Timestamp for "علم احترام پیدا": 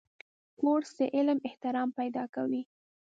1.15-2.23